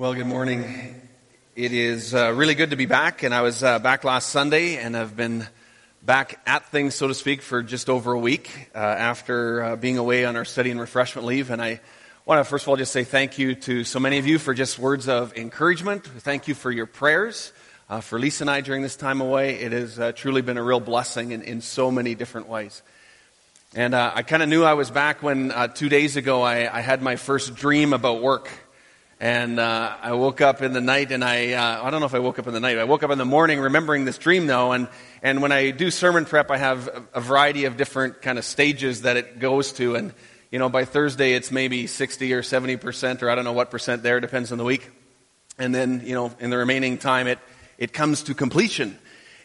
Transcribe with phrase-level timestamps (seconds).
[0.00, 0.94] Well, good morning.
[1.56, 4.76] It is uh, really good to be back, and I was uh, back last Sunday,
[4.76, 5.44] and I've been
[6.04, 9.98] back at things, so to speak, for just over a week uh, after uh, being
[9.98, 11.50] away on our study and refreshment leave.
[11.50, 11.80] And I
[12.26, 14.54] want to first of all just say thank you to so many of you for
[14.54, 16.06] just words of encouragement.
[16.06, 17.52] Thank you for your prayers
[17.90, 19.56] uh, for Lisa and I during this time away.
[19.56, 22.82] It has uh, truly been a real blessing in, in so many different ways.
[23.74, 27.02] And I kind of knew I was back when two days ago I, I had
[27.02, 28.48] my first dream about work.
[29.20, 32.14] And uh, I woke up in the night, and I, uh, I don't know if
[32.14, 32.78] I woke up in the night.
[32.78, 34.70] I woke up in the morning remembering this dream, though.
[34.70, 34.86] And,
[35.22, 39.02] and when I do sermon prep, I have a, variety of different kind of stages
[39.02, 39.96] that it goes to.
[39.96, 40.14] And,
[40.52, 44.04] you know, by Thursday, it's maybe 60 or 70%, or I don't know what percent
[44.04, 44.88] there, depends on the week.
[45.58, 47.40] And then, you know, in the remaining time, it,
[47.76, 48.96] it comes to completion.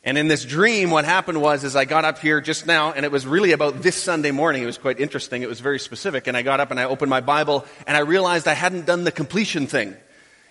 [0.06, 3.06] And in this dream, what happened was, is I got up here just now, and
[3.06, 4.62] it was really about this Sunday morning.
[4.62, 5.44] It was quite interesting.
[5.44, 6.28] It was very specific.
[6.28, 9.06] And I got up and I opened my Bible, and I realized I hadn't done
[9.06, 9.96] the completion thing.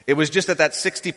[0.06, 1.12] It was just at that 60%,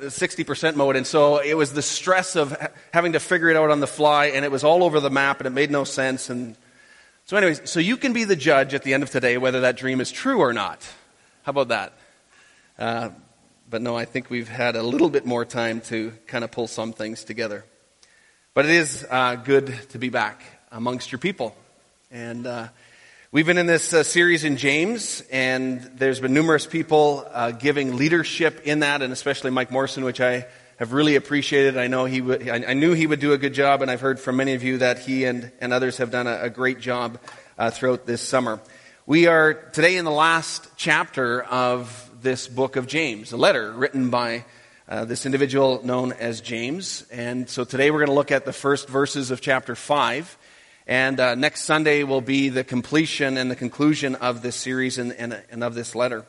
[0.00, 0.96] 60% mode.
[0.96, 2.56] And so it was the stress of
[2.94, 5.40] having to figure it out on the fly, and it was all over the map,
[5.40, 6.30] and it made no sense.
[6.30, 6.56] And
[7.26, 9.76] so anyways, so you can be the judge at the end of today whether that
[9.76, 10.80] dream is true or not.
[11.42, 11.92] How about that?
[12.78, 13.10] Uh,
[13.68, 16.68] but no, I think we've had a little bit more time to kind of pull
[16.68, 17.64] some things together.
[18.54, 21.56] But it is uh, good to be back amongst your people.
[22.10, 22.68] And uh,
[23.32, 27.96] we've been in this uh, series in James, and there's been numerous people uh, giving
[27.96, 30.46] leadership in that, and especially Mike Morrison, which I
[30.78, 31.76] have really appreciated.
[31.76, 34.36] I know he I knew he would do a good job, and I've heard from
[34.36, 37.18] many of you that he and, and others have done a, a great job
[37.58, 38.60] uh, throughout this summer.
[39.06, 44.10] We are today in the last chapter of this book of James, a letter written
[44.10, 44.44] by
[44.88, 47.06] uh, this individual known as James.
[47.12, 50.36] And so today we're going to look at the first verses of chapter 5.
[50.88, 55.12] And uh, next Sunday will be the completion and the conclusion of this series and,
[55.12, 56.26] and, and of this letter.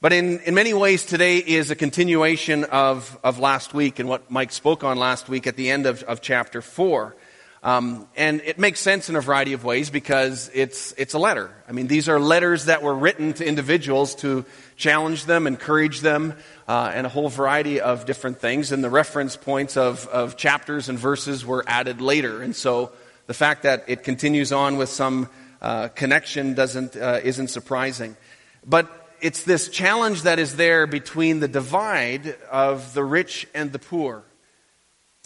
[0.00, 4.30] But in, in many ways, today is a continuation of, of last week and what
[4.30, 7.16] Mike spoke on last week at the end of, of chapter 4.
[7.64, 11.48] Um, and it makes sense in a variety of ways because it's, it's a letter.
[11.68, 14.44] I mean, these are letters that were written to individuals to
[14.76, 16.34] challenge them, encourage them,
[16.66, 18.72] uh, and a whole variety of different things.
[18.72, 22.42] And the reference points of, of chapters and verses were added later.
[22.42, 22.90] And so
[23.28, 25.28] the fact that it continues on with some
[25.60, 28.16] uh, connection doesn't, uh, isn't surprising.
[28.66, 28.90] But
[29.20, 34.24] it's this challenge that is there between the divide of the rich and the poor.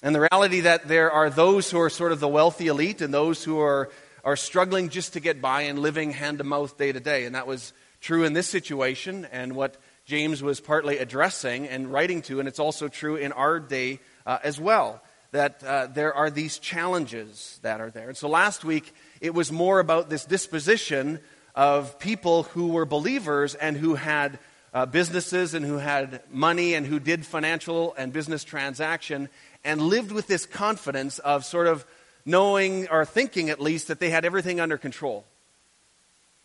[0.06, 3.12] And the reality that there are those who are sort of the wealthy elite and
[3.12, 3.91] those who are,
[4.22, 7.25] are struggling just to get by and living hand to mouth day to day.
[7.25, 12.22] And that was true in this situation and what James was partly addressing and writing
[12.22, 12.39] to.
[12.39, 15.03] And it's also true in our day uh, as well
[15.33, 18.06] that uh, there are these challenges that are there.
[18.06, 21.19] And so last week, it was more about this disposition
[21.56, 24.39] of people who were believers and who had
[24.76, 29.31] uh, businesses and who had money and who did financial and business transaction
[29.64, 31.87] and lived with this confidence of sort of
[32.26, 35.25] knowing or thinking at least that they had everything under control.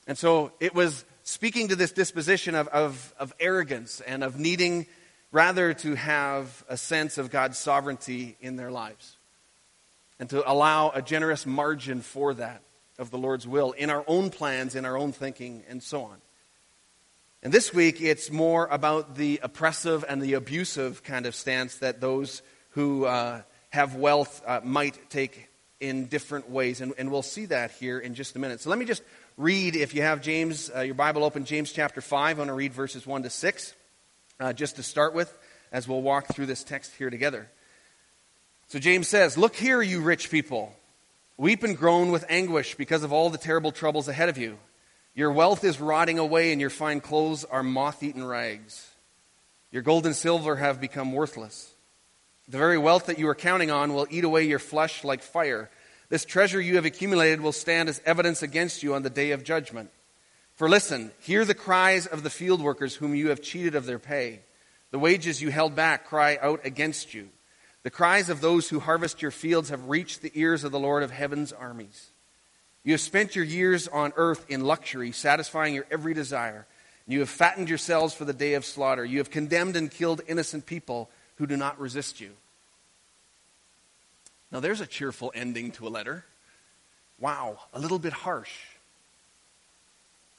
[0.07, 4.87] And so it was speaking to this disposition of, of, of arrogance and of needing
[5.33, 9.17] rather to have a sense of God's sovereignty in their lives
[10.21, 12.61] and to allow a generous margin for that
[12.97, 16.21] of the Lord's will in our own plans, in our own thinking, and so on.
[17.43, 21.99] And this week, it's more about the oppressive and the abusive kind of stance that
[21.99, 23.41] those who uh,
[23.71, 26.81] have wealth uh, might take in different ways.
[26.81, 28.61] And, and, we'll see that here in just a minute.
[28.61, 29.01] So let me just
[29.37, 32.37] read, if you have James, uh, your Bible open, James chapter 5.
[32.37, 33.73] I want to read verses 1 to 6,
[34.39, 35.35] uh, just to start with,
[35.71, 37.49] as we'll walk through this text here together.
[38.67, 40.75] So James says, Look here, you rich people.
[41.37, 44.59] Weep and groan with anguish because of all the terrible troubles ahead of you.
[45.13, 48.89] Your wealth is rotting away, and your fine clothes are moth eaten rags.
[49.71, 51.73] Your gold and silver have become worthless.
[52.47, 55.69] The very wealth that you are counting on will eat away your flesh like fire.
[56.09, 59.43] This treasure you have accumulated will stand as evidence against you on the day of
[59.43, 59.89] judgment.
[60.55, 63.99] For listen, hear the cries of the field workers whom you have cheated of their
[63.99, 64.41] pay.
[64.91, 67.29] The wages you held back cry out against you.
[67.83, 71.03] The cries of those who harvest your fields have reached the ears of the Lord
[71.03, 72.10] of heaven's armies.
[72.83, 76.65] You have spent your years on earth in luxury, satisfying your every desire.
[77.07, 79.05] You have fattened yourselves for the day of slaughter.
[79.05, 82.31] You have condemned and killed innocent people who do not resist you.
[84.51, 86.25] Now, there's a cheerful ending to a letter.
[87.19, 88.51] Wow, a little bit harsh.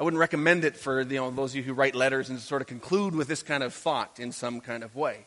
[0.01, 2.61] I wouldn't recommend it for you know, those of you who write letters and sort
[2.61, 5.27] of conclude with this kind of thought in some kind of way.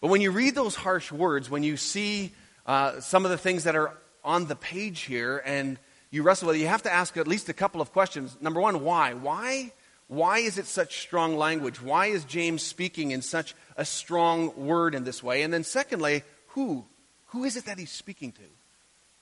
[0.00, 2.32] But when you read those harsh words, when you see
[2.66, 3.92] uh, some of the things that are
[4.24, 5.78] on the page here, and
[6.14, 8.36] you wrestle with it, you have to ask at least a couple of questions.
[8.40, 9.14] Number one, why?
[9.14, 9.72] Why?
[10.06, 11.82] Why is it such strong language?
[11.82, 15.42] Why is James speaking in such a strong word in this way?
[15.42, 16.84] And then, secondly, who?
[17.28, 18.42] Who is it that he's speaking to?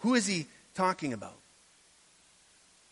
[0.01, 1.37] Who is he talking about?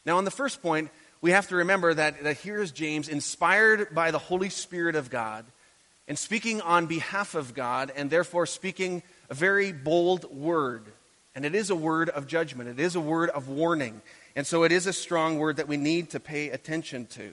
[0.06, 3.94] Now, on the first point, we have to remember that, that here is James, inspired
[3.94, 5.44] by the Holy Spirit of God,
[6.08, 10.86] and speaking on behalf of God, and therefore speaking a very bold word.
[11.40, 14.02] And it is a word of judgment, it is a word of warning.
[14.36, 17.30] And so it is a strong word that we need to pay attention to.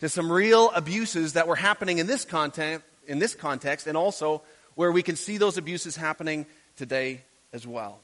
[0.00, 4.40] To some real abuses that were happening in this context, in this context and also
[4.74, 6.46] where we can see those abuses happening
[6.78, 7.20] today
[7.52, 7.98] as well.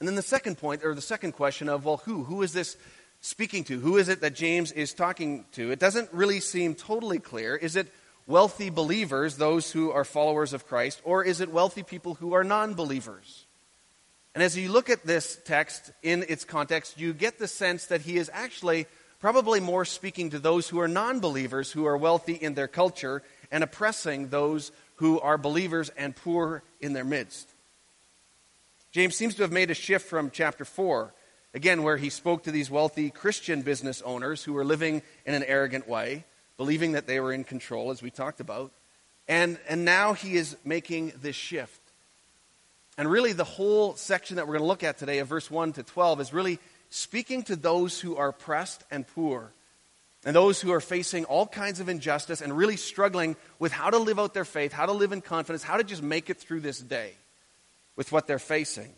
[0.00, 2.24] And then the second point, or the second question of, well, who?
[2.24, 2.76] Who is this
[3.20, 3.78] speaking to?
[3.78, 5.70] Who is it that James is talking to?
[5.70, 7.54] It doesn't really seem totally clear.
[7.54, 7.92] Is it
[8.26, 12.42] wealthy believers, those who are followers of Christ, or is it wealthy people who are
[12.42, 13.44] non believers?
[14.34, 18.00] And as you look at this text in its context, you get the sense that
[18.00, 18.86] he is actually
[19.20, 23.22] probably more speaking to those who are non believers, who are wealthy in their culture,
[23.52, 27.48] and oppressing those who are believers and poor in their midst.
[28.90, 31.14] James seems to have made a shift from chapter 4,
[31.52, 35.42] again, where he spoke to these wealthy Christian business owners who were living in an
[35.44, 36.24] arrogant way,
[36.56, 38.72] believing that they were in control, as we talked about.
[39.26, 41.80] And, and now he is making this shift.
[42.96, 45.72] And really, the whole section that we're going to look at today, of verse 1
[45.74, 46.58] to 12, is really
[46.90, 49.50] speaking to those who are oppressed and poor,
[50.24, 53.98] and those who are facing all kinds of injustice and really struggling with how to
[53.98, 56.60] live out their faith, how to live in confidence, how to just make it through
[56.60, 57.12] this day
[57.96, 58.92] with what they're facing.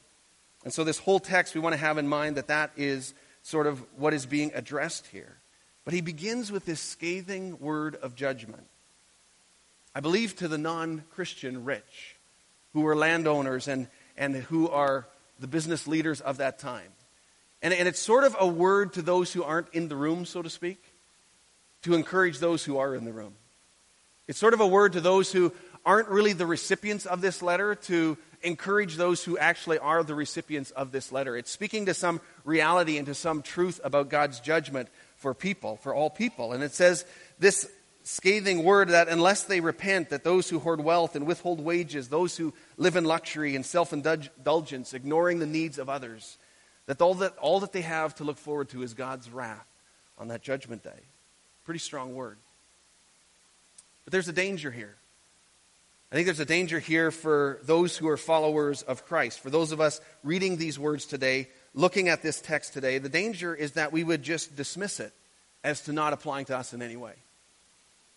[0.65, 3.67] And so, this whole text, we want to have in mind that that is sort
[3.67, 5.37] of what is being addressed here.
[5.85, 8.67] But he begins with this scathing word of judgment.
[9.95, 12.16] I believe to the non Christian rich,
[12.77, 13.89] who are landowners and,
[14.19, 15.07] and who are
[15.41, 16.91] the business leaders of that time.
[17.63, 20.43] And, and it's sort of a word to those who aren't in the room, so
[20.43, 20.77] to speak,
[21.85, 23.33] to encourage those who are in the room.
[24.29, 25.55] It's sort of a word to those who
[25.87, 30.71] aren't really the recipients of this letter to encourage those who actually are the recipients
[30.73, 31.35] of this letter.
[31.35, 35.95] It's speaking to some reality and to some truth about God's judgment for people, for
[35.95, 36.53] all people.
[36.53, 37.07] And it says
[37.39, 37.67] this
[38.07, 42.37] scathing word that unless they repent, that those who hoard wealth and withhold wages, those
[42.37, 46.39] who live in luxury and self indulgence, ignoring the needs of others,
[46.87, 49.67] that all, that all that they have to look forward to is God's wrath
[50.19, 51.03] on that judgment day.
[51.65, 52.37] Pretty strong word.
[54.05, 54.95] But there's a danger here.
[56.13, 59.41] I think there's a danger here for those who are followers of Christ.
[59.41, 63.53] For those of us reading these words today, looking at this text today, the danger
[63.53, 65.13] is that we would just dismiss it
[65.65, 67.15] as to not applying to us in any way.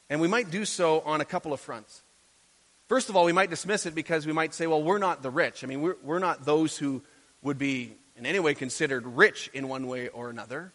[0.09, 2.01] And we might do so on a couple of fronts.
[2.87, 5.29] First of all, we might dismiss it because we might say, well, we're not the
[5.29, 5.63] rich.
[5.63, 7.03] I mean, we're, we're not those who
[7.43, 10.73] would be in any way considered rich in one way or another.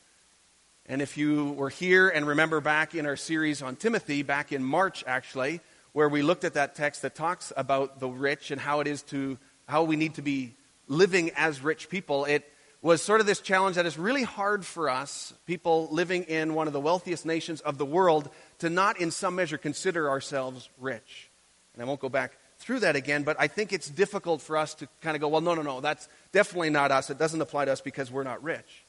[0.87, 4.63] And if you were here and remember back in our series on Timothy, back in
[4.63, 5.61] March actually,
[5.93, 9.03] where we looked at that text that talks about the rich and how it is
[9.03, 10.55] to, how we need to be
[10.87, 12.45] living as rich people, it
[12.85, 16.67] was sort of this challenge that is really hard for us, people living in one
[16.67, 18.29] of the wealthiest nations of the world,
[18.59, 21.31] to not in some measure consider ourselves rich.
[21.73, 24.75] And I won't go back through that again, but I think it's difficult for us
[24.75, 27.09] to kind of go, well, no, no, no, that's definitely not us.
[27.09, 28.85] It doesn't apply to us because we're not rich.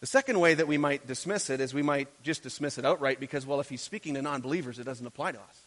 [0.00, 3.18] The second way that we might dismiss it is we might just dismiss it outright
[3.18, 5.60] because, well, if he's speaking to non believers, it doesn't apply to us.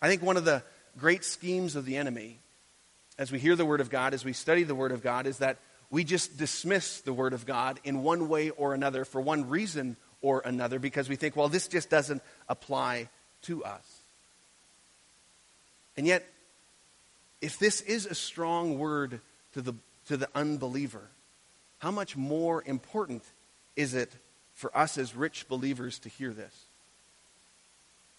[0.00, 0.62] I think one of the
[0.96, 2.38] great schemes of the enemy,
[3.18, 5.38] as we hear the Word of God, as we study the Word of God, is
[5.38, 5.58] that
[5.90, 9.96] we just dismiss the Word of God in one way or another for one reason
[10.22, 13.08] or another because we think, well, this just doesn't apply
[13.42, 14.00] to us.
[15.96, 16.26] And yet,
[17.40, 19.20] if this is a strong word
[19.54, 19.74] to the,
[20.06, 21.02] to the unbeliever,
[21.78, 23.22] how much more important
[23.76, 24.10] is it
[24.54, 26.54] for us as rich believers to hear this?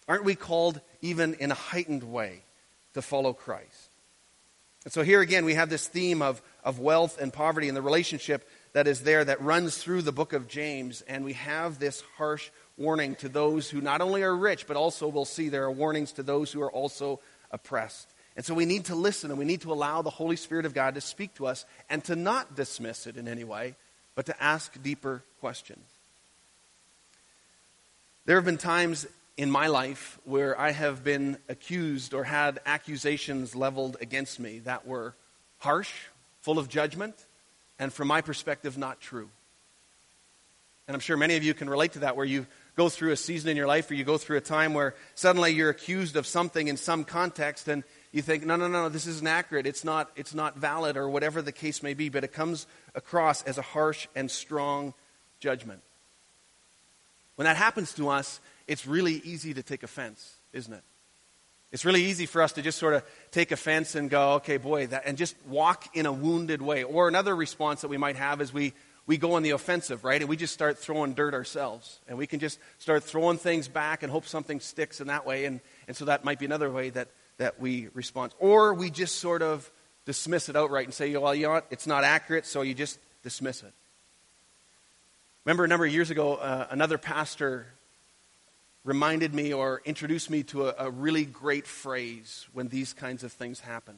[0.08, 2.42] Aren't we called, even in a heightened way,
[2.94, 3.91] to follow Christ?
[4.84, 7.82] And so here again, we have this theme of, of wealth and poverty and the
[7.82, 11.02] relationship that is there that runs through the book of James.
[11.02, 15.06] And we have this harsh warning to those who not only are rich, but also
[15.08, 17.20] we'll see there are warnings to those who are also
[17.50, 18.08] oppressed.
[18.34, 20.74] And so we need to listen and we need to allow the Holy Spirit of
[20.74, 23.74] God to speak to us and to not dismiss it in any way,
[24.14, 25.84] but to ask deeper questions.
[28.24, 29.06] There have been times
[29.42, 34.86] in my life where I have been accused or had accusations leveled against me that
[34.86, 35.16] were
[35.58, 35.90] harsh,
[36.42, 37.16] full of judgment,
[37.76, 39.28] and from my perspective, not true.
[40.86, 42.46] And I'm sure many of you can relate to that, where you
[42.76, 45.50] go through a season in your life or you go through a time where suddenly
[45.50, 47.82] you're accused of something in some context and
[48.12, 49.66] you think, no, no, no, this isn't accurate.
[49.66, 53.42] It's not, it's not valid or whatever the case may be, but it comes across
[53.42, 54.94] as a harsh and strong
[55.40, 55.80] judgment.
[57.34, 60.82] when that happens to us, it's really easy to take offense, isn't it?
[61.72, 64.88] It's really easy for us to just sort of take offense and go, okay, boy,
[64.88, 66.84] that, and just walk in a wounded way.
[66.84, 68.74] Or another response that we might have is we,
[69.06, 70.20] we go on the offensive, right?
[70.20, 72.00] And we just start throwing dirt ourselves.
[72.06, 75.46] And we can just start throwing things back and hope something sticks in that way.
[75.46, 78.32] And, and so that might be another way that, that we respond.
[78.38, 79.70] Or we just sort of
[80.04, 81.66] dismiss it outright and say, well, you know what?
[81.70, 83.72] It's not accurate, so you just dismiss it.
[85.46, 87.66] Remember a number of years ago, uh, another pastor
[88.84, 93.32] reminded me or introduced me to a, a, really great phrase when these kinds of
[93.32, 93.96] things happen.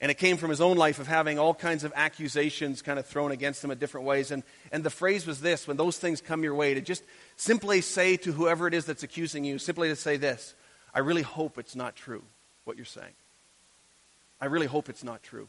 [0.00, 3.06] And it came from his own life of having all kinds of accusations kind of
[3.06, 4.30] thrown against him in different ways.
[4.30, 7.02] And, and the phrase was this when those things come your way, to just
[7.36, 10.54] simply say to whoever it is that's accusing you, simply to say this
[10.94, 12.22] I really hope it's not true,
[12.64, 13.12] what you're saying.
[14.40, 15.48] I really hope it's not true.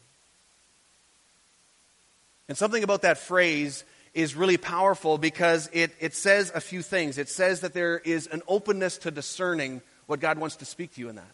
[2.48, 3.84] And something about that phrase
[4.14, 7.18] is really powerful because it, it says a few things.
[7.18, 11.00] It says that there is an openness to discerning what God wants to speak to
[11.00, 11.30] you in that.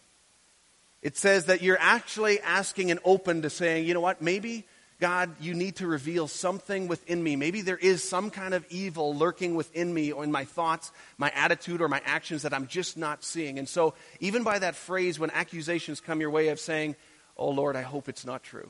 [1.01, 4.65] It says that you're actually asking and open to saying, you know what, maybe,
[4.99, 7.35] God, you need to reveal something within me.
[7.35, 11.31] Maybe there is some kind of evil lurking within me or in my thoughts, my
[11.35, 13.59] attitude, or my actions that I'm just not seeing.
[13.59, 16.95] And so, even by that phrase, when accusations come your way of saying,
[17.37, 18.69] oh Lord, I hope it's not true.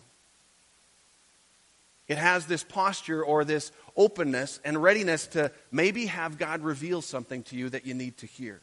[2.07, 7.43] It has this posture or this openness and readiness to maybe have God reveal something
[7.43, 8.61] to you that you need to hear.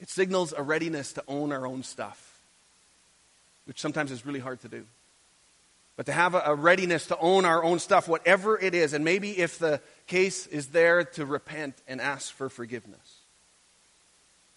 [0.00, 2.40] It signals a readiness to own our own stuff,
[3.66, 4.84] which sometimes is really hard to do.
[5.96, 9.38] But to have a, readiness to own our own stuff, whatever it is, and maybe
[9.38, 13.20] if the case is there, to repent and ask for forgiveness.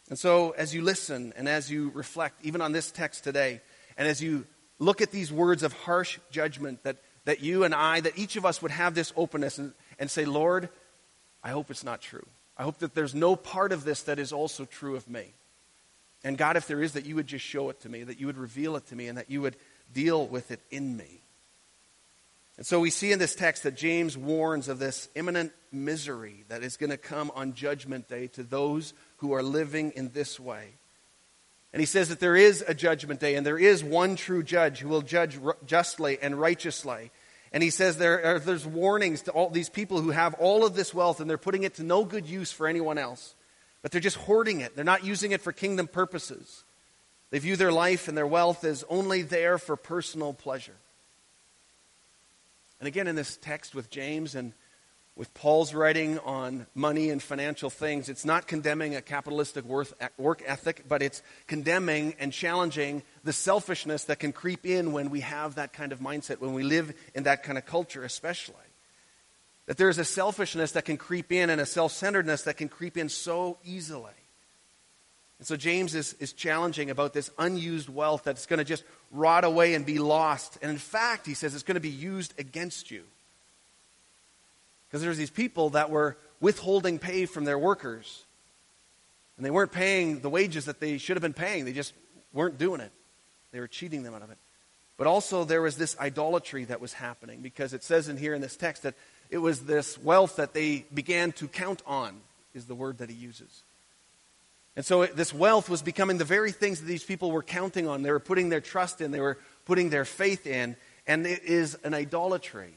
[0.10, 3.62] And so, as you listen and as you reflect, even on this text today,
[3.98, 4.46] and as you
[4.80, 8.46] look at these words of harsh judgment that that you and I, that each of
[8.46, 10.70] us would have this openness and, and say, Lord,
[11.44, 12.26] I hope it's not true.
[12.58, 15.34] I hope that there's no part of this that is also true of me.
[16.24, 18.28] And God, if there is, that you would just show it to me, that you
[18.28, 19.56] would reveal it to me, and that you would
[19.94, 21.22] deal with it in me.
[22.58, 26.64] And so we see in this text that James warns of this imminent misery that
[26.64, 30.70] is going to come on Judgment Day to those who are living in this way.
[31.74, 34.80] And he says that there is a judgment day and there is one true judge
[34.80, 37.12] who will judge justly and righteously.
[37.52, 40.76] And he says there are, there's warnings to all these people who have all of
[40.76, 43.36] this wealth and they're putting it to no good use for anyone else.
[43.82, 44.76] But they're just hoarding it.
[44.76, 46.64] They're not using it for kingdom purposes.
[47.30, 50.76] They view their life and their wealth as only there for personal pleasure.
[52.80, 54.54] And again, in this text with James and
[55.16, 60.84] with Paul's writing on money and financial things, it's not condemning a capitalistic work ethic,
[60.90, 65.72] but it's condemning and challenging the selfishness that can creep in when we have that
[65.72, 68.56] kind of mindset, when we live in that kind of culture, especially.
[69.68, 72.98] That there's a selfishness that can creep in and a self centeredness that can creep
[72.98, 74.12] in so easily.
[75.40, 79.44] And so James is, is challenging about this unused wealth that's going to just rot
[79.44, 80.58] away and be lost.
[80.62, 83.04] And in fact, he says it's going to be used against you.
[84.96, 88.24] Because there's these people that were withholding pay from their workers.
[89.36, 91.66] And they weren't paying the wages that they should have been paying.
[91.66, 91.92] They just
[92.32, 92.94] weren't doing it.
[93.52, 94.38] They were cheating them out of it.
[94.96, 98.40] But also there was this idolatry that was happening because it says in here in
[98.40, 98.96] this text that
[99.30, 102.22] it was this wealth that they began to count on,
[102.54, 103.64] is the word that he uses.
[104.78, 108.02] And so this wealth was becoming the very things that these people were counting on.
[108.02, 111.78] They were putting their trust in, they were putting their faith in, and it is
[111.84, 112.76] an idolatry.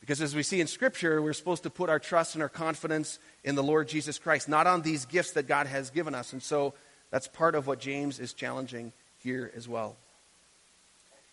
[0.00, 3.18] Because as we see in Scripture, we're supposed to put our trust and our confidence
[3.44, 6.32] in the Lord Jesus Christ, not on these gifts that God has given us.
[6.32, 6.74] And so
[7.10, 9.96] that's part of what James is challenging here as well.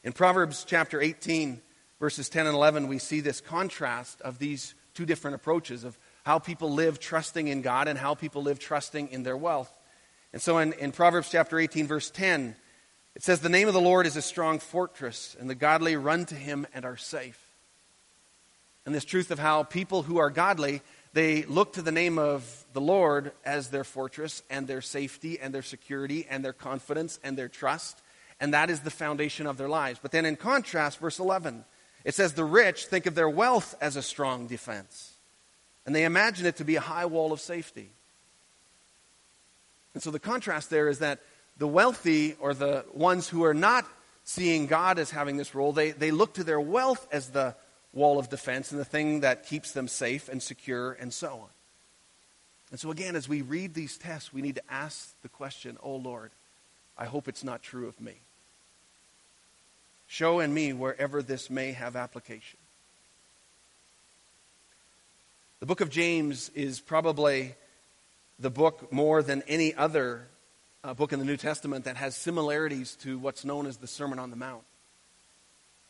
[0.03, 1.61] In Proverbs chapter 18,
[1.99, 6.37] verses 10 and 11, we see this contrast of these two different approaches of how
[6.37, 9.71] people live trusting in God and how people live trusting in their wealth.
[10.33, 12.55] And so in, in Proverbs chapter 18, verse 10,
[13.15, 16.25] it says, The name of the Lord is a strong fortress, and the godly run
[16.25, 17.46] to him and are safe
[18.87, 22.65] and this truth of how people who are godly, they look to the name of
[22.71, 27.37] the Lord as their fortress and their safety and their security and their confidence and
[27.37, 28.01] their trust.
[28.39, 29.99] And that is the foundation of their lives.
[30.01, 31.65] But then in contrast, verse 11,
[32.05, 35.15] it says, The rich think of their wealth as a strong defense,
[35.85, 37.89] and they imagine it to be a high wall of safety.
[39.95, 41.19] And so the contrast there is that
[41.57, 43.85] the wealthy, or the ones who are not
[44.23, 47.53] seeing God as having this role, they, they look to their wealth as the
[47.93, 51.49] wall of defense and the thing that keeps them safe and secure and so on.
[52.69, 55.95] And so, again, as we read these tests, we need to ask the question, Oh
[55.95, 56.31] Lord,
[56.97, 58.15] I hope it's not true of me.
[60.07, 62.59] Show in me wherever this may have application.
[65.59, 67.55] The book of James is probably
[68.39, 70.21] the book more than any other
[70.83, 74.19] uh, book in the New Testament that has similarities to what's known as the Sermon
[74.19, 74.63] on the Mount.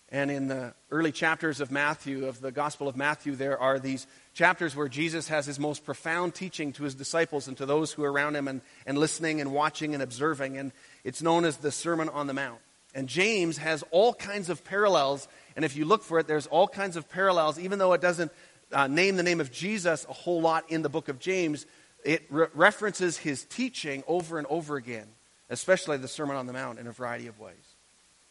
[0.10, 4.08] And in the early chapters of Matthew, of the Gospel of Matthew, there are these
[4.34, 8.04] chapters where Jesus has his most profound teaching to his disciples and to those who
[8.06, 10.58] are around him and, and listening and watching and observing.
[10.58, 10.72] And
[11.04, 12.60] it's known as the Sermon on the Mount.
[12.96, 15.28] And James has all kinds of parallels.
[15.58, 18.32] And if you look for it, there's all kinds of parallels, even though it doesn't
[18.72, 21.66] uh, name the name of Jesus a whole lot in the book of James,
[22.06, 25.08] it re- references his teaching over and over again,
[25.50, 27.76] especially the Sermon on the Mount in a variety of ways.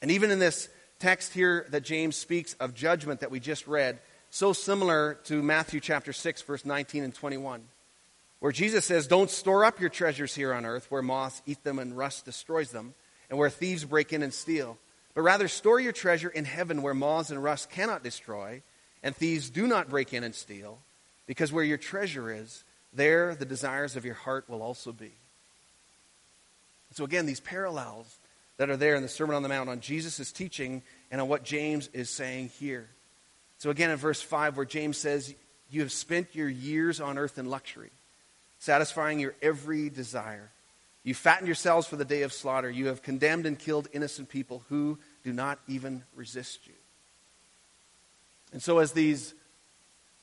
[0.00, 3.98] And even in this text here that James speaks of judgment that we just read,
[4.30, 7.62] so similar to Matthew chapter 6, verse 19 and 21,
[8.40, 11.78] where Jesus says, Don't store up your treasures here on earth where moths eat them
[11.78, 12.94] and rust destroys them,
[13.30, 14.78] and where thieves break in and steal.
[15.14, 18.62] But rather store your treasure in heaven where moths and rust cannot destroy,
[19.02, 20.78] and thieves do not break in and steal,
[21.26, 25.12] because where your treasure is, there the desires of your heart will also be.
[26.92, 28.15] So, again, these parallels
[28.56, 31.44] that are there in the Sermon on the Mount on Jesus' teaching and on what
[31.44, 32.88] James is saying here.
[33.58, 35.34] So, again, in verse 5, where James says,
[35.70, 37.90] You have spent your years on earth in luxury,
[38.58, 40.50] satisfying your every desire.
[41.02, 42.68] You fattened yourselves for the day of slaughter.
[42.68, 46.74] You have condemned and killed innocent people who do not even resist you.
[48.52, 49.34] And so, as these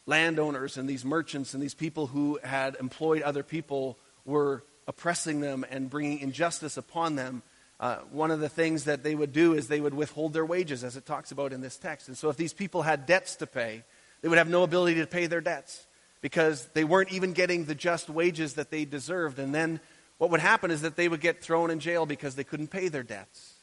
[0.05, 5.65] landowners and these merchants and these people who had employed other people were oppressing them
[5.69, 7.41] and bringing injustice upon them,
[7.79, 10.83] uh, one of the things that they would do is they would withhold their wages,
[10.83, 12.07] as it talks about in this text.
[12.07, 13.83] And so, if these people had debts to pay,
[14.21, 15.85] they would have no ability to pay their debts
[16.21, 19.39] because they weren't even getting the just wages that they deserved.
[19.39, 19.79] And then
[20.17, 22.87] what would happen is that they would get thrown in jail because they couldn't pay
[22.87, 23.53] their debts.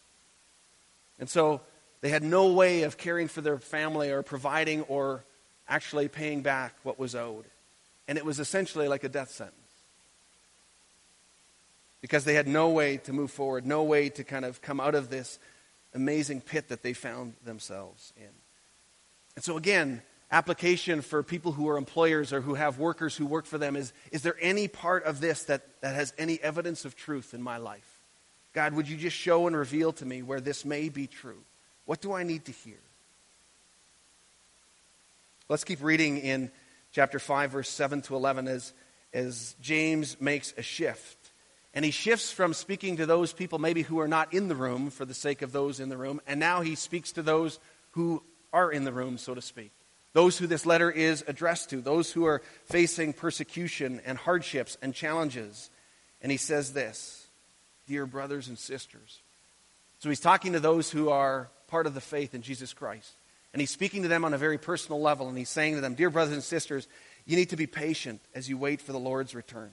[1.18, 1.60] And so,
[2.00, 5.24] they had no way of caring for their family or providing or
[5.68, 7.44] actually paying back what was owed.
[8.08, 9.59] And it was essentially like a death sentence.
[12.00, 14.94] Because they had no way to move forward, no way to kind of come out
[14.94, 15.38] of this
[15.94, 18.28] amazing pit that they found themselves in.
[19.36, 23.46] And so, again, application for people who are employers or who have workers who work
[23.46, 26.96] for them is is there any part of this that, that has any evidence of
[26.96, 27.98] truth in my life?
[28.52, 31.42] God, would you just show and reveal to me where this may be true?
[31.84, 32.78] What do I need to hear?
[35.48, 36.50] Let's keep reading in
[36.92, 38.72] chapter 5, verse 7 to 11 as,
[39.12, 41.16] as James makes a shift.
[41.72, 44.90] And he shifts from speaking to those people maybe who are not in the room
[44.90, 47.60] for the sake of those in the room, and now he speaks to those
[47.92, 49.72] who are in the room, so to speak.
[50.12, 54.92] Those who this letter is addressed to, those who are facing persecution and hardships and
[54.92, 55.70] challenges.
[56.20, 57.28] And he says this
[57.86, 59.20] Dear brothers and sisters.
[60.00, 63.12] So he's talking to those who are part of the faith in Jesus Christ.
[63.52, 65.94] And he's speaking to them on a very personal level, and he's saying to them,
[65.94, 66.88] Dear brothers and sisters,
[67.26, 69.70] you need to be patient as you wait for the Lord's return.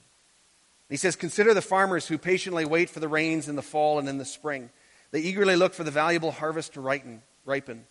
[0.90, 4.08] He says, Consider the farmers who patiently wait for the rains in the fall and
[4.08, 4.70] in the spring.
[5.12, 7.86] They eagerly look for the valuable harvest to ripen, ripen.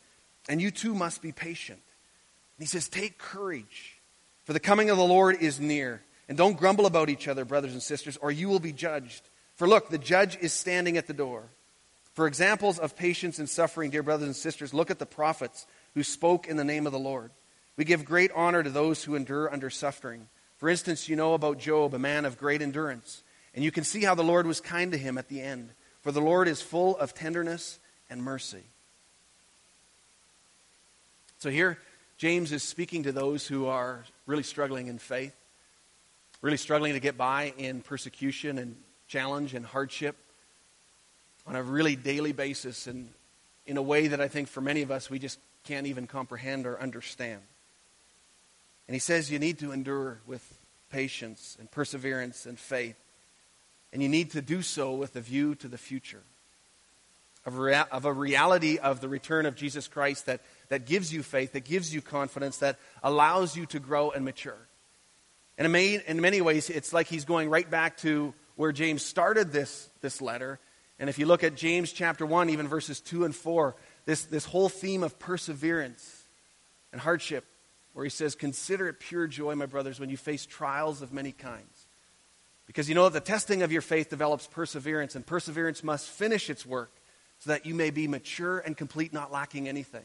[0.49, 1.81] And you too must be patient.
[2.59, 4.01] And he says, Take courage,
[4.45, 6.03] for the coming of the Lord is near.
[6.29, 9.29] And don't grumble about each other, brothers and sisters, or you will be judged.
[9.55, 11.45] For look, the judge is standing at the door.
[12.15, 16.03] For examples of patience and suffering, dear brothers and sisters, look at the prophets who
[16.03, 17.31] spoke in the name of the Lord.
[17.77, 20.29] We give great honor to those who endure under suffering.
[20.59, 23.23] For instance, you know about Job, a man of great endurance,
[23.55, 25.71] and you can see how the Lord was kind to him at the end.
[26.01, 28.63] For the Lord is full of tenderness and mercy.
[31.39, 31.79] So here,
[32.17, 35.35] James is speaking to those who are really struggling in faith,
[36.41, 38.77] really struggling to get by in persecution and
[39.09, 40.17] challenge and hardship
[41.47, 43.09] on a really daily basis and
[43.67, 46.67] in a way that I think for many of us we just can't even comprehend
[46.67, 47.43] or understand.
[48.89, 50.59] And he says you need to endure with
[50.91, 52.97] patience and perseverance and faith.
[53.93, 56.23] And you need to do so with a view to the future.
[57.45, 61.23] Of, rea- of a reality of the return of Jesus Christ that, that gives you
[61.23, 64.59] faith, that gives you confidence, that allows you to grow and mature.
[65.57, 69.03] And in many, in many ways, it's like he's going right back to where James
[69.05, 70.59] started this, this letter
[70.99, 74.45] and if you look at James chapter 1, even verses 2 and 4, this, this
[74.45, 76.25] whole theme of perseverance
[76.93, 77.45] and hardship,
[77.97, 81.33] where he says, Consider it pure joy, my brothers, when you face trials of many
[81.33, 81.87] kinds.
[82.67, 86.51] Because you know that the testing of your faith develops perseverance, and perseverance must finish
[86.51, 86.93] its work
[87.39, 90.05] so that you may be mature and complete, not lacking anything.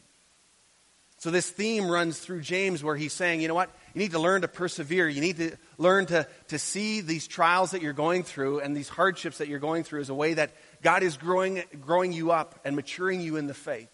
[1.17, 3.69] So, this theme runs through James where he's saying, you know what?
[3.93, 5.10] You need to learn to persevere.
[5.10, 8.88] You need to learn to, to see these trials that you're going through and these
[8.88, 10.51] hardships that you're going through as a way that
[10.82, 13.89] God is growing, growing you up and maturing you in the faith.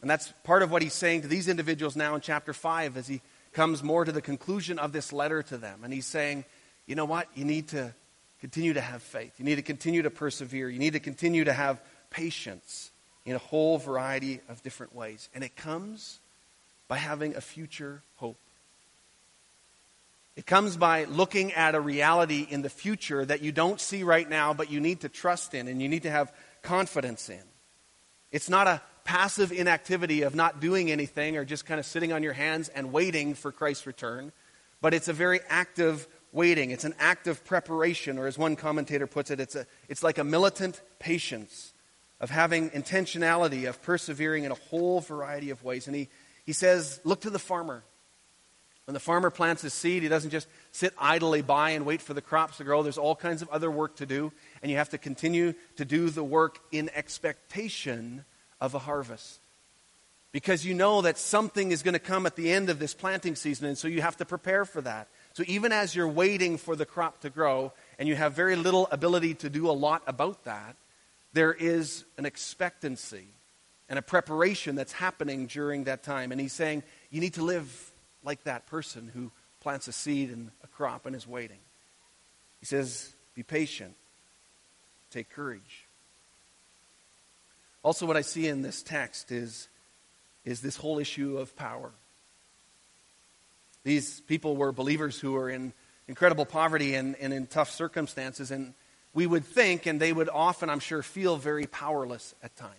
[0.00, 3.06] And that's part of what he's saying to these individuals now in chapter 5 as
[3.06, 3.20] he
[3.52, 5.80] comes more to the conclusion of this letter to them.
[5.84, 6.44] And he's saying,
[6.86, 7.28] you know what?
[7.34, 7.92] You need to
[8.40, 9.34] continue to have faith.
[9.38, 10.70] You need to continue to persevere.
[10.70, 12.90] You need to continue to have patience
[13.26, 15.28] in a whole variety of different ways.
[15.34, 16.18] And it comes
[16.88, 18.38] by having a future hope.
[20.36, 24.28] It comes by looking at a reality in the future that you don't see right
[24.28, 26.32] now, but you need to trust in and you need to have
[26.62, 27.42] confidence in.
[28.32, 32.22] It's not a passive inactivity of not doing anything or just kind of sitting on
[32.22, 34.30] your hands and waiting for Christ's return,
[34.80, 36.70] but it's a very active waiting.
[36.70, 40.22] It's an active preparation, or as one commentator puts it, it's, a, it's like a
[40.22, 41.72] militant patience
[42.20, 45.88] of having intentionality, of persevering in a whole variety of ways.
[45.88, 46.08] And he,
[46.46, 47.82] he says, Look to the farmer.
[48.84, 52.14] When the farmer plants his seed, he doesn't just sit idly by and wait for
[52.14, 52.84] the crops to grow.
[52.84, 56.10] There's all kinds of other work to do, and you have to continue to do
[56.10, 58.24] the work in expectation
[58.60, 59.40] of a harvest.
[60.32, 63.34] Because you know that something is going to come at the end of this planting
[63.34, 65.08] season, and so you have to prepare for that.
[65.32, 68.86] So even as you're waiting for the crop to grow, and you have very little
[68.92, 70.76] ability to do a lot about that,
[71.32, 73.26] there is an expectancy
[73.88, 76.30] and a preparation that's happening during that time.
[76.30, 77.90] And he's saying, you need to live
[78.22, 81.58] like that person who plants a seed and a crop and is waiting.
[82.60, 83.94] He says, be patient,
[85.10, 85.86] take courage.
[87.82, 89.68] Also, what I see in this text is,
[90.44, 91.90] is this whole issue of power.
[93.84, 95.72] These people were believers who were in
[96.06, 98.74] incredible poverty and, and in tough circumstances, and
[99.14, 102.74] we would think, and they would often, I'm sure, feel very powerless at times.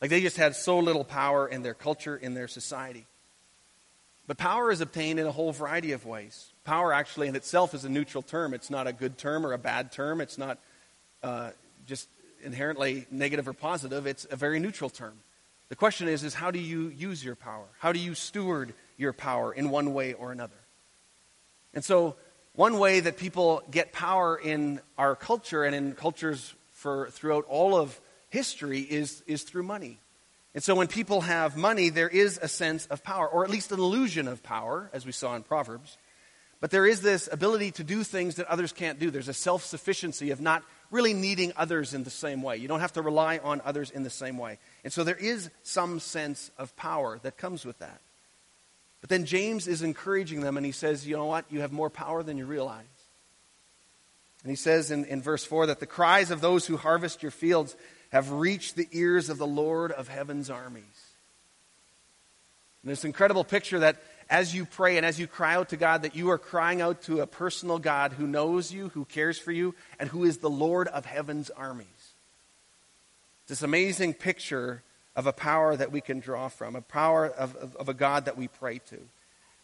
[0.00, 3.06] Like they just had so little power in their culture, in their society.
[4.26, 6.52] But power is obtained in a whole variety of ways.
[6.64, 8.54] Power, actually, in itself, is a neutral term.
[8.54, 10.20] It's not a good term or a bad term.
[10.20, 10.58] It's not
[11.22, 11.50] uh,
[11.86, 12.08] just
[12.44, 14.06] inherently negative or positive.
[14.06, 15.14] It's a very neutral term.
[15.68, 17.66] The question is, is how do you use your power?
[17.78, 20.56] How do you steward your power in one way or another?
[21.72, 22.16] And so,
[22.54, 27.76] one way that people get power in our culture and in cultures for throughout all
[27.76, 30.00] of history is, is through money.
[30.54, 33.70] And so when people have money, there is a sense of power, or at least
[33.70, 35.96] an illusion of power, as we saw in Proverbs.
[36.60, 39.10] But there is this ability to do things that others can't do.
[39.10, 42.56] There's a self sufficiency of not really needing others in the same way.
[42.56, 44.58] You don't have to rely on others in the same way.
[44.84, 48.00] And so there is some sense of power that comes with that.
[49.00, 51.46] But then James is encouraging them and he says, You know what?
[51.50, 52.84] You have more power than you realize.
[54.42, 57.30] And he says in, in verse 4 that the cries of those who harvest your
[57.30, 57.76] fields
[58.10, 60.84] have reached the ears of the Lord of heaven's armies.
[62.82, 63.96] And this incredible picture that
[64.30, 67.02] as you pray and as you cry out to God, that you are crying out
[67.02, 70.48] to a personal God who knows you, who cares for you, and who is the
[70.48, 71.86] Lord of heaven's armies.
[73.48, 74.82] This amazing picture
[75.16, 78.26] of a power that we can draw from, a power of, of, of, a God
[78.26, 78.98] that we pray to.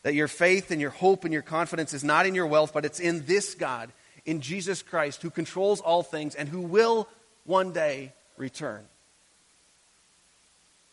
[0.02, 2.85] That your faith and your hope and your confidence is not in your wealth, but
[2.85, 3.90] it's in this God,
[4.24, 7.09] in Jesus Christ, who controls all things and who will
[7.44, 8.83] one day return.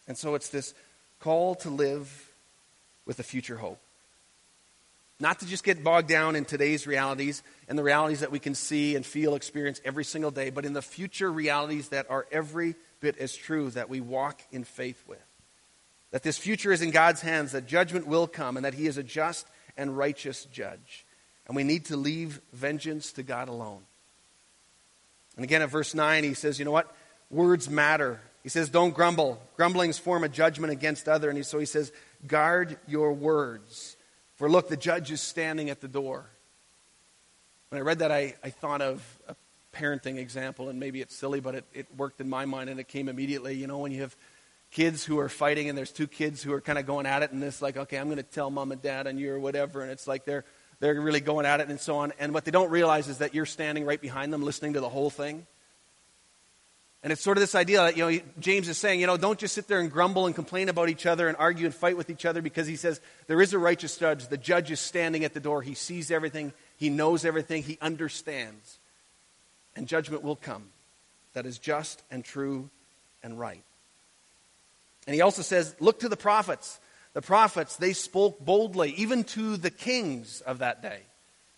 [0.07, 0.75] And so it's this
[1.19, 2.32] call to live
[3.05, 3.79] with a future hope.
[5.19, 8.55] Not to just get bogged down in today's realities and the realities that we can
[8.55, 12.75] see and feel, experience every single day, but in the future realities that are every
[12.99, 15.23] bit as true that we walk in faith with.
[16.11, 18.97] That this future is in God's hands, that judgment will come, and that He is
[18.97, 21.05] a just and righteous judge.
[21.47, 23.81] And we need to leave vengeance to God alone.
[25.35, 26.93] And again, at verse 9, he says, You know what?
[27.29, 28.21] Words matter.
[28.43, 29.41] He says, Don't grumble.
[29.57, 31.29] Grumblings form a judgment against other.
[31.29, 31.91] And so he says,
[32.27, 33.97] Guard your words.
[34.35, 36.25] For look, the judge is standing at the door.
[37.69, 39.35] When I read that, I, I thought of a
[39.75, 42.87] parenting example, and maybe it's silly, but it, it worked in my mind and it
[42.87, 43.55] came immediately.
[43.55, 44.15] You know, when you have
[44.71, 47.31] kids who are fighting and there's two kids who are kind of going at it,
[47.31, 49.81] and it's like, okay, I'm going to tell mom and dad on you or whatever,
[49.81, 50.45] and it's like they're,
[50.79, 52.13] they're really going at it and so on.
[52.19, 54.89] And what they don't realize is that you're standing right behind them listening to the
[54.89, 55.45] whole thing.
[57.03, 59.37] And it's sort of this idea that, you know, James is saying, you know, don't
[59.37, 62.09] just sit there and grumble and complain about each other and argue and fight with
[62.09, 64.27] each other because he says there is a righteous judge.
[64.27, 65.61] The judge is standing at the door.
[65.61, 68.79] He sees everything, he knows everything, he understands.
[69.75, 70.69] And judgment will come
[71.33, 72.69] that is just and true
[73.21, 73.63] and right.
[75.05, 76.79] And he also says, look to the prophets.
[77.13, 81.01] The prophets, they spoke boldly, even to the kings of that day.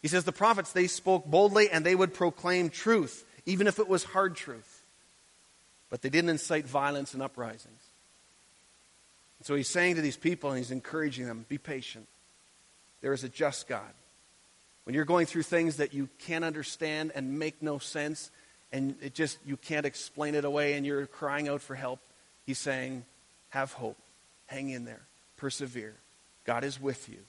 [0.01, 3.88] He says, the prophets, they spoke boldly and they would proclaim truth, even if it
[3.88, 4.75] was hard truth
[5.89, 7.80] but they didn't incite violence and uprisings.
[9.43, 12.08] So he's saying to these people, and he's encouraging them be patient.
[13.02, 13.93] There is a just God.
[14.86, 18.32] When you're going through things that you can't understand and make no sense,
[18.71, 22.00] and it just, you can't explain it away, and you're crying out for help,
[22.45, 23.06] he's saying,
[23.50, 23.98] have hope.
[24.48, 25.02] Hang in there.
[25.38, 25.93] Persevere.
[26.45, 27.19] God is with you.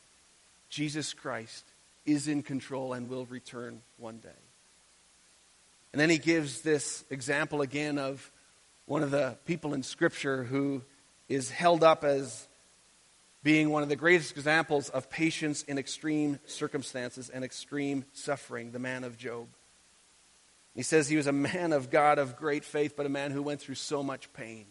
[0.70, 1.64] Jesus Christ
[2.04, 4.28] is in control and will return one day.
[5.92, 8.30] And then he gives this example again of
[8.86, 10.82] one of the people in Scripture who
[11.28, 12.46] is held up as
[13.42, 18.78] being one of the greatest examples of patience in extreme circumstances and extreme suffering, the
[18.78, 19.48] man of Job.
[20.74, 23.42] He says he was a man of God of great faith, but a man who
[23.42, 24.66] went through so much pain.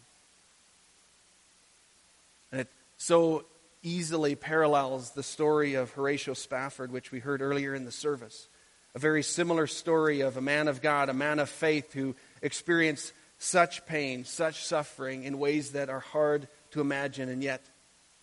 [2.51, 3.45] And it so
[3.81, 8.47] easily parallels the story of Horatio Spafford, which we heard earlier in the service.
[8.93, 13.13] A very similar story of a man of God, a man of faith who experienced
[13.39, 17.61] such pain, such suffering in ways that are hard to imagine, and yet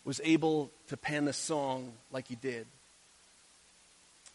[0.05, 2.67] was able to pen a song like he did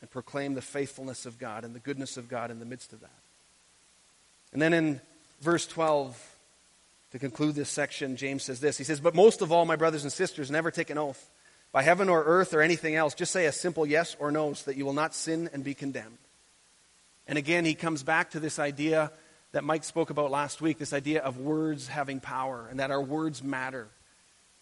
[0.02, 3.02] and proclaim the faithfulness of God and the goodness of God in the midst of
[3.02, 3.10] that.
[4.54, 5.02] And then in
[5.42, 6.36] verse 12,
[7.12, 10.04] to conclude this section, James says this He says, But most of all, my brothers
[10.04, 11.30] and sisters, never take an oath
[11.72, 13.14] by heaven or earth or anything else.
[13.14, 15.74] Just say a simple yes or no so that you will not sin and be
[15.74, 16.18] condemned.
[17.28, 19.12] And again, he comes back to this idea
[19.52, 23.02] that Mike spoke about last week this idea of words having power and that our
[23.02, 23.88] words matter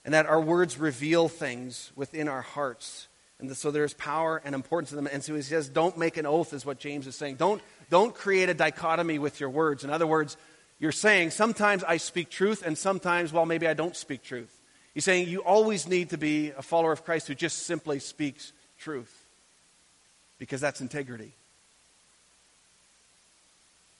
[0.03, 3.07] and that our words reveal things within our hearts.
[3.39, 5.09] And so there's power and importance in them.
[5.11, 7.35] And so he says, don't make an oath, is what James is saying.
[7.35, 9.83] Don't don't create a dichotomy with your words.
[9.83, 10.37] In other words,
[10.79, 14.61] you're saying sometimes I speak truth and sometimes, well, maybe I don't speak truth.
[14.93, 18.53] He's saying you always need to be a follower of Christ who just simply speaks
[18.77, 19.13] truth
[20.37, 21.33] because that's integrity.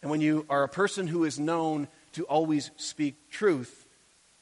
[0.05, 3.87] And when you are a person who is known to always speak truth,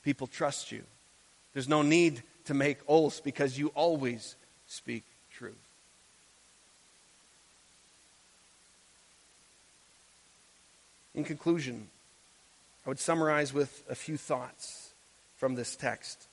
[0.03, 0.83] people trust you.
[1.53, 4.35] There's no need to make oaths because you always
[4.67, 5.55] speak truth.
[11.15, 11.87] In conclusion,
[12.85, 14.91] I would summarize with a few thoughts
[15.37, 16.27] from this text.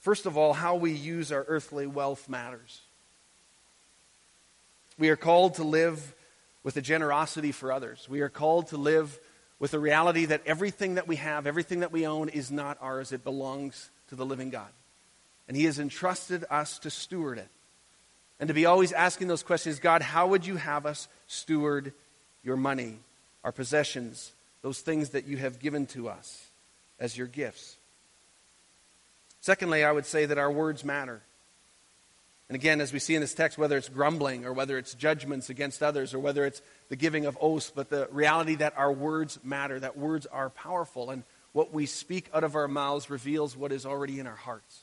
[0.00, 2.80] First of all, how we use our earthly wealth matters.
[4.98, 6.14] We are called to live
[6.62, 8.08] with a generosity for others.
[8.08, 9.18] We are called to live
[9.58, 13.12] with the reality that everything that we have, everything that we own, is not ours.
[13.12, 14.70] It belongs to the living God.
[15.48, 17.48] And He has entrusted us to steward it.
[18.38, 21.92] And to be always asking those questions God, how would you have us steward
[22.42, 22.98] your money?
[23.44, 26.46] our possessions, those things that you have given to us
[26.98, 27.76] as your gifts.
[29.40, 31.22] Secondly, I would say that our words matter.
[32.50, 35.50] And again, as we see in this text, whether it's grumbling or whether it's judgments
[35.50, 39.38] against others or whether it's the giving of oaths, but the reality that our words
[39.44, 43.70] matter, that words are powerful, and what we speak out of our mouths reveals what
[43.70, 44.82] is already in our hearts.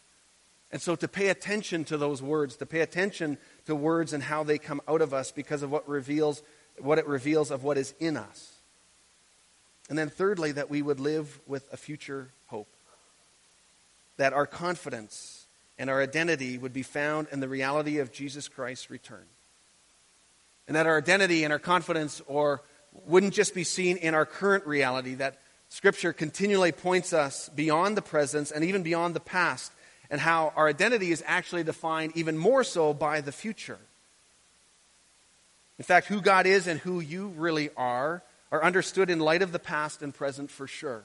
[0.72, 4.46] And so to pay attention to those words, to pay attention to words and how
[4.46, 6.42] they come out of us because of what reveals
[6.80, 8.54] what it reveals of what is in us.
[9.90, 12.70] And then, thirdly, that we would live with a future hope.
[14.16, 15.37] That our confidence
[15.80, 19.26] and our identity would be found in the reality of Jesus Christ's return.
[20.68, 22.62] And that our identity and our confidence or
[23.06, 28.02] wouldn't just be seen in our current reality, that Scripture continually points us beyond the
[28.02, 29.72] present and even beyond the past,
[30.10, 33.80] and how our identity is actually defined even more so by the future.
[35.78, 39.52] In fact, who God is and who you really are are understood in light of
[39.52, 41.04] the past and present for sure.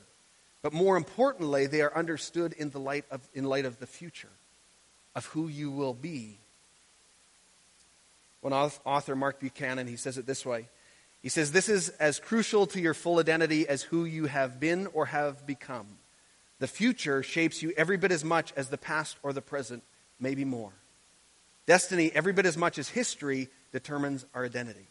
[0.62, 4.30] But more importantly, they are understood in, the light of, in light of the future,
[5.14, 6.38] of who you will be.
[8.40, 10.66] One author, Mark Buchanan, he says it this way.
[11.22, 14.88] He says, This is as crucial to your full identity as who you have been
[14.88, 15.86] or have become.
[16.58, 19.82] The future shapes you every bit as much as the past or the present,
[20.18, 20.72] maybe more.
[21.66, 24.86] Destiny, every bit as much as history, determines our identity.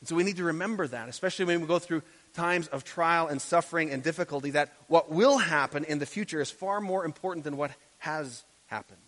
[0.00, 2.02] And so we need to remember that, especially when we go through
[2.34, 6.50] times of trial and suffering and difficulty, that what will happen in the future is
[6.50, 7.70] far more important than what
[8.02, 8.98] has happened.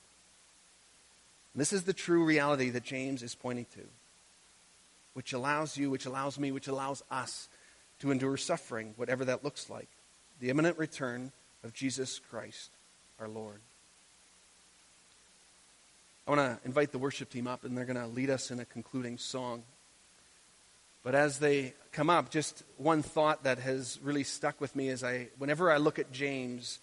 [1.52, 3.80] And this is the true reality that James is pointing to,
[5.14, 7.48] which allows you, which allows me, which allows us
[7.98, 9.88] to endure suffering, whatever that looks like.
[10.38, 11.32] The imminent return
[11.64, 12.70] of Jesus Christ,
[13.18, 13.60] our Lord.
[16.28, 18.60] I want to invite the worship team up, and they're going to lead us in
[18.60, 19.64] a concluding song.
[21.02, 25.02] But as they come up, just one thought that has really stuck with me is
[25.02, 26.78] I, whenever I look at James,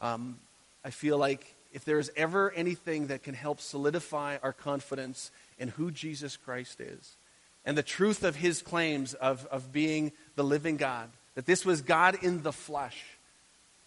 [0.00, 0.40] um,
[0.84, 5.68] I feel like if there is ever anything that can help solidify our confidence in
[5.68, 7.16] who Jesus Christ is
[7.64, 11.82] and the truth of his claims of, of being the living God, that this was
[11.82, 13.02] God in the flesh.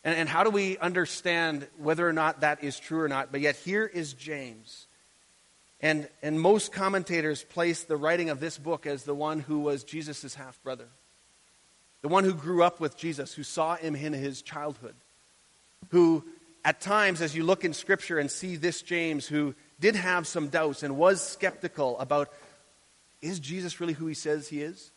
[0.03, 3.31] And, and how do we understand whether or not that is true or not?
[3.31, 4.87] But yet, here is James
[5.81, 9.83] and, and most commentators place the writing of this book as the one who was
[9.83, 10.87] Jesus' half brother,
[12.01, 14.95] the one who grew up with Jesus, who saw him in his childhood,
[15.89, 16.23] who
[16.65, 20.49] at times, as you look in Scripture and see this James, who did have some
[20.49, 22.33] doubts and was skeptical about
[23.21, 24.91] is Jesus really who he says he is?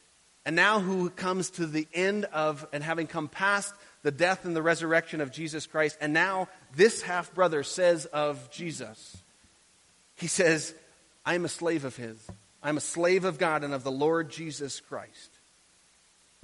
[0.46, 4.56] And now, who comes to the end of, and having come past the death and
[4.56, 9.18] the resurrection of Jesus Christ, and now this half brother says of Jesus,
[10.16, 10.74] he says,
[11.26, 12.16] I am a slave of his.
[12.62, 15.30] I'm a slave of God and of the Lord Jesus Christ.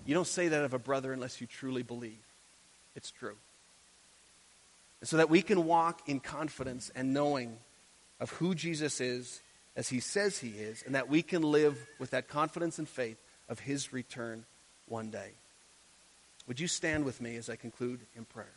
[0.05, 2.21] You don't say that of a brother unless you truly believe
[2.95, 3.37] it's true.
[5.03, 7.59] So that we can walk in confidence and knowing
[8.21, 9.43] of who Jesus is
[9.77, 13.19] as he says he is, and that we can live with that confidence and faith
[13.49, 14.45] of his return
[14.87, 15.31] one day.
[16.47, 18.53] Would you stand with me as I conclude in prayer?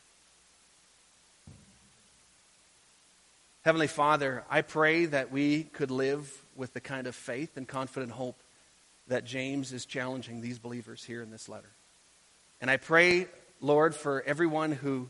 [3.64, 8.12] Heavenly Father, I pray that we could live with the kind of faith and confident
[8.12, 8.38] hope
[9.08, 11.70] that James is challenging these believers here in this letter.
[12.62, 13.28] And I pray,
[13.60, 15.10] Lord, for everyone who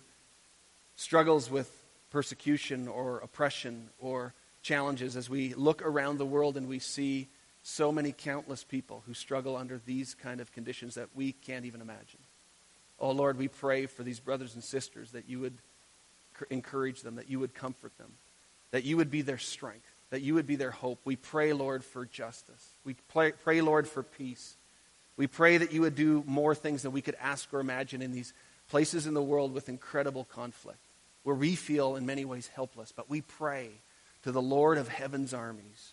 [0.98, 1.72] struggles with
[2.12, 7.28] persecution or oppression or challenges as we look around the world and we see
[7.64, 11.80] so many countless people who struggle under these kind of conditions that we can't even
[11.80, 12.20] imagine.
[13.00, 15.54] Oh Lord, we pray for these brothers and sisters that you would
[16.50, 18.12] encourage them, that you would comfort them,
[18.72, 21.00] that you would be their strength, that you would be their hope.
[21.06, 22.70] We pray, Lord, for justice.
[22.84, 24.56] We pray, pray, Lord, for peace.
[25.16, 28.12] We pray that you would do more things than we could ask or imagine in
[28.12, 28.34] these
[28.70, 30.80] places in the world with incredible conflict,
[31.28, 32.94] where we feel in many ways helpless.
[32.96, 33.68] But we pray
[34.24, 35.92] to the Lord of heaven's armies.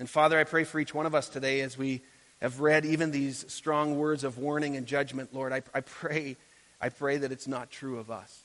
[0.00, 2.00] And Father, I pray for each one of us today as we
[2.40, 5.52] have read even these strong words of warning and judgment, Lord.
[5.52, 6.34] I, I pray,
[6.80, 8.42] I pray that it's not true of us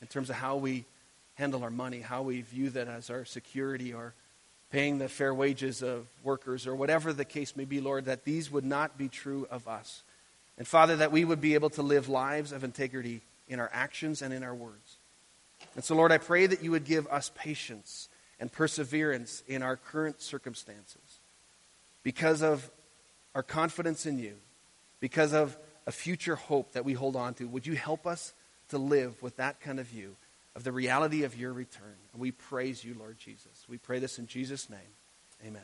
[0.00, 0.86] in terms of how we
[1.34, 4.14] handle our money, how we view that as our security or
[4.72, 8.50] paying the fair wages of workers or whatever the case may be, Lord, that these
[8.50, 10.02] would not be true of us.
[10.56, 14.22] And Father, that we would be able to live lives of integrity in our actions
[14.22, 14.96] and in our words.
[15.74, 19.76] And so, Lord, I pray that you would give us patience and perseverance in our
[19.76, 21.20] current circumstances
[22.02, 22.70] because of
[23.34, 24.34] our confidence in you,
[25.00, 25.56] because of
[25.86, 27.44] a future hope that we hold on to.
[27.44, 28.34] Would you help us
[28.70, 30.16] to live with that kind of view?
[30.56, 31.94] of the reality of your return.
[32.12, 33.66] And we praise you, Lord Jesus.
[33.68, 34.80] We pray this in Jesus' name.
[35.46, 35.62] Amen.